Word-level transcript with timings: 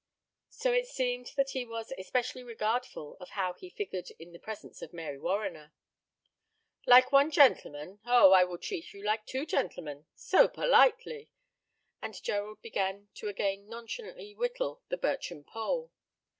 So 0.49 0.73
it 0.73 0.87
seemed 0.87 1.27
that 1.37 1.51
he 1.51 1.63
was 1.63 1.93
especially 1.95 2.41
regardful 2.41 3.17
of 3.19 3.29
how 3.37 3.53
he 3.53 3.69
figured 3.69 4.09
in 4.17 4.31
the 4.31 4.39
presence 4.39 4.81
of 4.81 4.93
Mary 4.93 5.19
Warriner. 5.19 5.73
"Like 6.87 7.11
one 7.11 7.29
gentleman? 7.29 7.99
Oh, 8.03 8.31
I 8.31 8.43
will 8.43 8.57
treat 8.57 8.95
you 8.95 9.03
like 9.03 9.27
two 9.27 9.45
gentlemen 9.45 10.07
so 10.15 10.47
politely;" 10.47 11.29
and 12.01 12.19
Gerald 12.23 12.63
began 12.63 13.09
to 13.13 13.27
again 13.27 13.69
nonchalantly 13.69 14.33
whittle 14.33 14.81
the 14.89 14.97
birchen 14.97 15.43
pole. 15.43 15.91